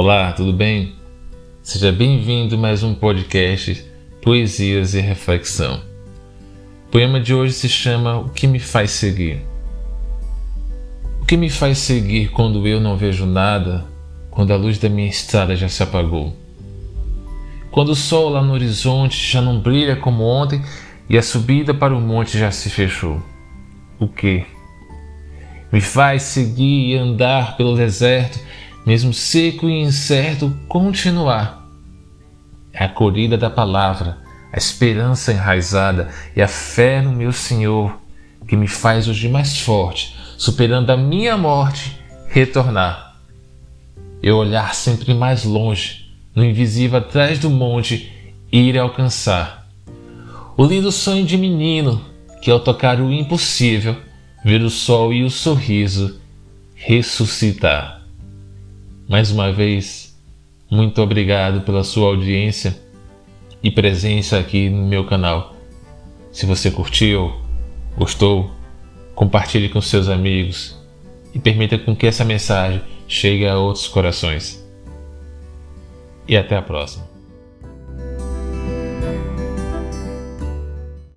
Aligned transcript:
Olá, 0.00 0.30
tudo 0.30 0.52
bem? 0.52 0.94
Seja 1.60 1.90
bem-vindo 1.90 2.54
a 2.54 2.58
mais 2.58 2.84
um 2.84 2.94
podcast 2.94 3.84
Poesias 4.22 4.94
e 4.94 5.00
Reflexão. 5.00 5.82
O 6.86 6.90
poema 6.92 7.18
de 7.18 7.34
hoje 7.34 7.52
se 7.54 7.68
chama 7.68 8.16
O 8.16 8.28
que 8.28 8.46
me 8.46 8.60
faz 8.60 8.92
seguir. 8.92 9.42
O 11.20 11.24
que 11.26 11.36
me 11.36 11.50
faz 11.50 11.78
seguir 11.78 12.30
quando 12.30 12.64
eu 12.64 12.80
não 12.80 12.96
vejo 12.96 13.26
nada, 13.26 13.86
quando 14.30 14.52
a 14.52 14.56
luz 14.56 14.78
da 14.78 14.88
minha 14.88 15.08
estrada 15.08 15.56
já 15.56 15.68
se 15.68 15.82
apagou? 15.82 16.32
Quando 17.72 17.88
o 17.88 17.96
sol 17.96 18.28
lá 18.28 18.40
no 18.40 18.52
horizonte 18.52 19.32
já 19.32 19.42
não 19.42 19.58
brilha 19.58 19.96
como 19.96 20.22
ontem 20.22 20.62
e 21.10 21.18
a 21.18 21.22
subida 21.22 21.74
para 21.74 21.92
o 21.92 22.00
monte 22.00 22.38
já 22.38 22.52
se 22.52 22.70
fechou? 22.70 23.20
O 23.98 24.06
que? 24.06 24.46
Me 25.72 25.80
faz 25.80 26.22
seguir 26.22 26.92
e 26.92 26.96
andar 26.96 27.56
pelo 27.56 27.76
deserto 27.76 28.38
mesmo 28.88 29.12
seco 29.12 29.68
e 29.68 29.82
incerto, 29.82 30.50
continuar. 30.66 31.62
É 32.72 32.84
a 32.84 32.88
corrida 32.88 33.36
da 33.36 33.50
palavra, 33.50 34.16
a 34.50 34.56
esperança 34.56 35.30
enraizada 35.30 36.08
e 36.34 36.40
a 36.40 36.48
fé 36.48 37.02
no 37.02 37.12
meu 37.12 37.30
Senhor 37.30 38.00
que 38.48 38.56
me 38.56 38.66
faz 38.66 39.06
hoje 39.06 39.28
mais 39.28 39.60
forte, 39.60 40.16
superando 40.38 40.88
a 40.88 40.96
minha 40.96 41.36
morte, 41.36 42.00
retornar. 42.30 43.14
Eu 44.22 44.38
olhar 44.38 44.74
sempre 44.74 45.12
mais 45.12 45.44
longe, 45.44 46.10
no 46.34 46.42
invisível 46.42 46.98
atrás 46.98 47.38
do 47.38 47.50
monte, 47.50 48.10
ir 48.50 48.78
alcançar. 48.78 49.68
O 50.56 50.64
lindo 50.64 50.90
sonho 50.90 51.26
de 51.26 51.36
menino, 51.36 52.02
que 52.40 52.50
ao 52.50 52.58
tocar 52.58 53.02
o 53.02 53.12
impossível, 53.12 53.96
ver 54.42 54.62
o 54.62 54.70
sol 54.70 55.12
e 55.12 55.24
o 55.24 55.28
sorriso 55.28 56.18
ressuscitar. 56.74 57.97
Mais 59.08 59.30
uma 59.30 59.50
vez, 59.50 60.14
muito 60.70 61.00
obrigado 61.00 61.62
pela 61.62 61.82
sua 61.82 62.08
audiência 62.08 62.78
e 63.62 63.70
presença 63.70 64.38
aqui 64.38 64.68
no 64.68 64.86
meu 64.86 65.06
canal. 65.06 65.56
Se 66.30 66.44
você 66.44 66.70
curtiu, 66.70 67.32
gostou, 67.96 68.50
compartilhe 69.14 69.70
com 69.70 69.80
seus 69.80 70.10
amigos 70.10 70.78
e 71.34 71.38
permita 71.38 71.78
com 71.78 71.96
que 71.96 72.06
essa 72.06 72.22
mensagem 72.22 72.82
chegue 73.08 73.48
a 73.48 73.56
outros 73.58 73.88
corações. 73.88 74.62
E 76.28 76.36
até 76.36 76.54
a 76.54 76.60
próxima. 76.60 77.08